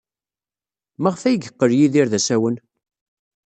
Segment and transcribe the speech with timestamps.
[1.01, 2.55] Maɣef ay yeqqel Yidir d asawen?